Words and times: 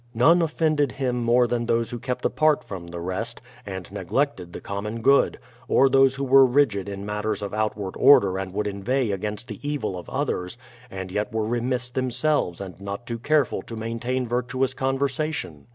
None 0.15 0.41
offended 0.41 0.93
him 0.93 1.23
more 1.23 1.45
than 1.45 1.67
those 1.67 1.91
who 1.91 1.99
kept 1.99 2.25
apart 2.25 2.63
from 2.63 2.87
the 2.87 2.99
rest, 2.99 3.39
and 3.67 3.91
neglected 3.91 4.51
the 4.51 4.59
com 4.59 4.85
mon 4.85 5.01
good; 5.03 5.37
or 5.67 5.87
those 5.89 6.15
who 6.15 6.23
were 6.23 6.43
rigid 6.43 6.89
in 6.89 7.05
matters 7.05 7.43
of 7.43 7.53
outward 7.53 7.93
order 7.95 8.39
and 8.39 8.51
would 8.51 8.65
inveigh 8.65 9.11
against 9.11 9.47
the 9.47 9.59
evil 9.61 9.95
of 9.99 10.09
others, 10.09 10.57
and 10.89 11.11
yet 11.11 11.31
were 11.31 11.45
remiss 11.45 11.87
themselves 11.87 12.59
and 12.59 12.81
not 12.81 13.05
too 13.05 13.19
careful 13.19 13.61
to 13.61 13.75
maintain 13.75 14.27
virtuous 14.27 14.73
conversation. 14.73 15.67